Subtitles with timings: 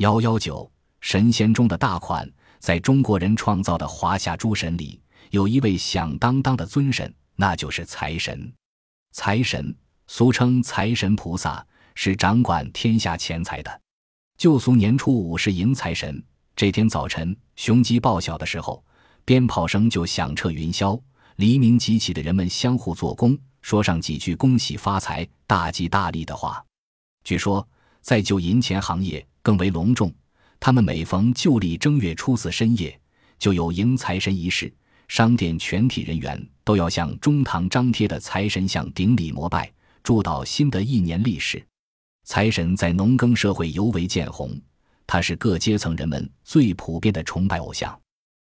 [0.00, 0.70] 幺幺九
[1.02, 2.26] 神仙中的大款，
[2.58, 8.50] 在中国人创造的华夏诸神里，有一位响当当的尊神，那就是财神。
[9.12, 9.76] 财神
[10.06, 11.62] 俗称财神菩萨，
[11.94, 13.80] 是掌管天下钱财的。
[14.38, 16.24] 旧俗年初五是迎财神，
[16.56, 18.82] 这天早晨雄鸡报晓的时候，
[19.26, 20.98] 鞭炮声就响彻云霄。
[21.36, 26.64] 黎明即起的人们相互做工，说上几句恭喜发财、大吉大利的话。
[27.22, 27.68] 据说，
[28.00, 30.12] 在旧银钱行业更为隆重，
[30.58, 32.98] 他们每逢旧历正月初四深夜，
[33.38, 34.72] 就有迎财神仪式，
[35.08, 39.72] 商店全体人员都要向中堂张贴的财神像顶礼膜拜，
[40.02, 41.64] 祝祷新的一年利市。
[42.24, 44.60] 财神在农耕社会尤为见红，
[45.06, 47.98] 他是各阶层人们最普遍的崇拜偶像。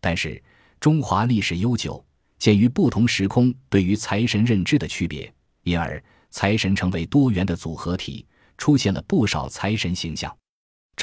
[0.00, 0.42] 但是，
[0.80, 2.04] 中华历史悠久。
[2.38, 8.26] 鉴于不同时空对于财神认知的区别，因而财神成为多元的组合体，
[8.58, 10.36] 出现了不少财神形象。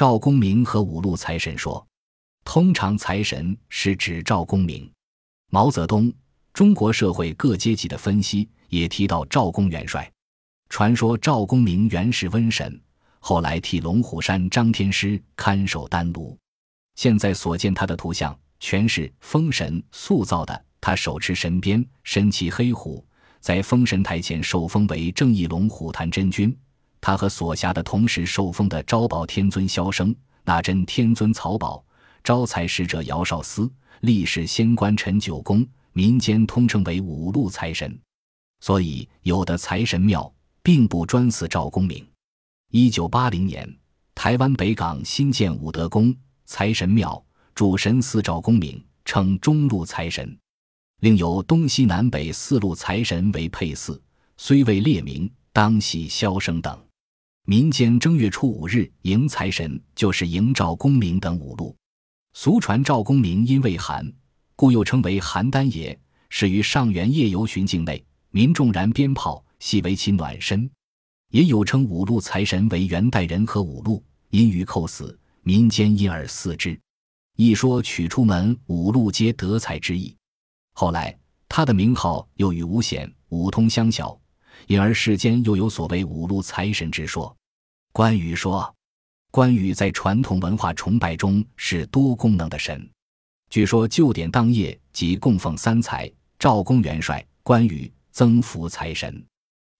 [0.00, 1.86] 赵公明和五路财神说，
[2.42, 4.90] 通常财神是指赵公明。
[5.50, 6.04] 毛泽东
[6.54, 10.10] 《中国社会各阶级的分析》也提到赵公元帅。
[10.70, 12.80] 传说赵公明原是瘟神，
[13.18, 16.34] 后来替龙虎山张天师看守丹炉。
[16.94, 20.64] 现在所见他的图像，全是封神塑造的。
[20.80, 23.04] 他手持神鞭，身骑黑虎，
[23.40, 26.58] 在封神台前受封为正义龙虎坛真君。
[27.00, 31.84] 他和所辖的同时受封的招宝天尊萧生、纳真天尊曹宝、
[32.22, 33.70] 招财使者姚少司、
[34.00, 37.98] 历史仙官陈九公，民间通称为五路财神。
[38.60, 40.30] 所以，有的财神庙
[40.62, 42.06] 并不专祀赵公明。
[42.70, 43.66] 一九八零年，
[44.14, 50.38] 台湾北港新建武德宫财神庙，主神祀赵公明，称中路财神。
[51.00, 54.00] 另有东西南北四路财神为配祀，
[54.36, 56.78] 虽未列名，当系萧生等。
[57.50, 61.74] 民间正月初五日迎财神，就是迎赵公明等五路。
[62.32, 64.08] 俗传赵公明因为寒，
[64.54, 70.70] 故又称为邯郸爷，始于上元夜游巡境内，民众燃鞭炮，系为其暖身。
[71.32, 76.80] 也有称五路财神为元代人和五路，因于寇死，民间因而祀之。
[77.34, 80.16] 一说取出门五路皆得财之意。
[80.74, 81.18] 后来，
[81.48, 84.16] 他的名号又与五显、五通相晓，
[84.68, 87.36] 因而世间又有所谓五路财神之说。
[87.92, 88.72] 关羽说，
[89.32, 92.88] 关羽在传统文化崇拜中是多功能的神。
[93.50, 96.08] 据说旧典当夜即供奉三才：
[96.38, 99.20] 赵公元帅、关羽、增福财神。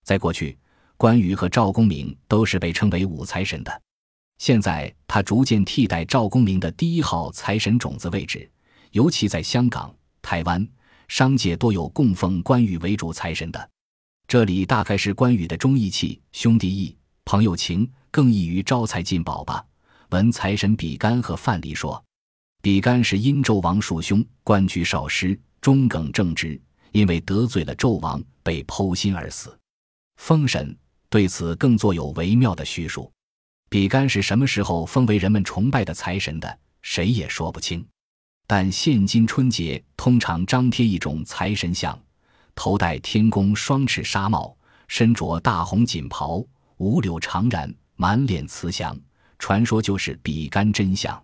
[0.05, 0.59] 在过去，
[0.97, 3.83] 关羽和赵公明都是被称为五财神的。
[4.39, 8.51] 现在，他逐渐替代赵公明的第一号财神种子位置，
[8.91, 10.69] 尤其在香港、台湾。
[11.07, 13.71] 商界多有供奉关羽为主财神的，
[14.29, 19.65] 这里大概是关羽的忠义气、兄弟义、朋友情更易于招财进宝吧。
[20.11, 22.03] 闻财神比干和范蠡说，
[22.61, 26.61] 比干是殷纣王庶兄，官居少师，忠耿正直，
[26.93, 29.57] 因为得罪了纣王，被剖心而死。
[30.17, 30.77] 封神
[31.09, 33.11] 对此更作有微妙的叙述。
[33.69, 37.87] 比干是什么时候封为人们崇拜的财神的，谁也说不清。
[38.49, 41.97] 但现今春节通常张贴一种财神像，
[42.57, 44.57] 头戴天宫双翅纱帽，
[44.89, 46.45] 身着大红锦袍，
[46.81, 48.99] 五柳长髯，满脸慈祥。
[49.39, 51.23] 传说就是比干真相。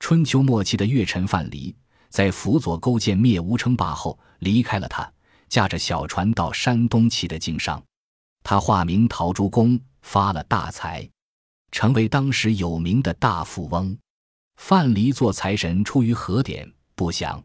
[0.00, 1.74] 春秋末期的越臣范蠡，
[2.08, 5.10] 在辅佐勾践灭吴称霸后，离开了他，
[5.50, 7.82] 驾着小船到山东起的经商。
[8.42, 11.06] 他化名陶朱公，发了大财，
[11.70, 13.94] 成为当时有名的大富翁。
[14.56, 17.42] 范蠡做财神出于何典不详，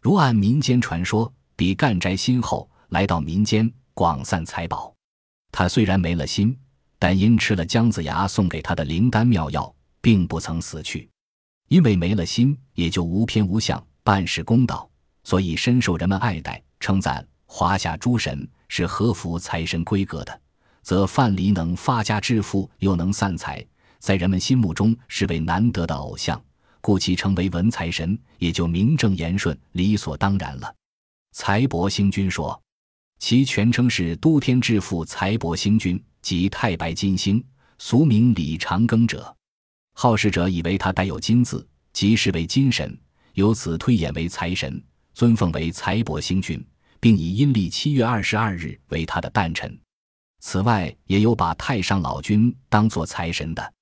[0.00, 4.94] 如按民间传说，比干摘心后来到民间广散财宝。
[5.50, 6.56] 他虽然没了心，
[7.04, 9.70] 但因吃了姜子牙送给他的灵丹妙药，
[10.00, 11.06] 并不曾死去。
[11.68, 14.88] 因为没了心，也就无偏无向，办事公道，
[15.22, 20.40] 所以深受人们爱戴，称赞华夏诸神是合符财神规格的，
[20.80, 23.62] 则范蠡能发家致富，又能散财。
[23.98, 26.42] 在人们心目中是位难得的偶像，
[26.80, 30.74] 故其成为文财神也就名正言顺、理所当然了。
[31.32, 32.58] 财帛星君说，
[33.18, 37.44] 其全称是都天致富财帛星君，即太白金星，
[37.78, 39.36] 俗名李长庚者。
[39.92, 42.98] 好事者以为他带有金字，即是为金神，
[43.34, 44.82] 由此推演为财神，
[45.12, 46.66] 尊奉为财帛星君，
[46.98, 49.78] 并以阴历七月二十二日为他的诞辰。
[50.40, 53.74] 此外，也有把太上老君当作财神的。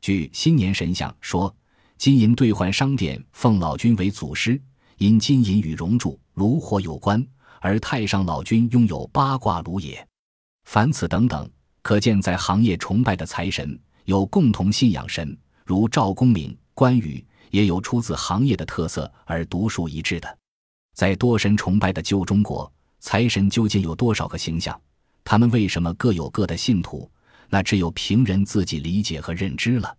[0.00, 1.54] 据新年神像说，
[1.96, 4.60] 金银兑换商店奉老君为祖师，
[4.98, 7.24] 因金银与熔铸炉火有关，
[7.60, 10.04] 而太上老君拥有八卦炉也。
[10.64, 11.48] 凡此等等，
[11.84, 15.36] 可见在行业崇拜的财神有共同信仰神，
[15.66, 20.38] 如赵公明、关羽，也有出自行业的特色而独树一帜的。
[20.94, 24.80] 在多神崇拜的旧中国，财神究竟有多少个形象？
[25.24, 27.10] 他们为什么各有各的信徒？
[27.50, 29.94] 那只有凭人自己理解和认知了。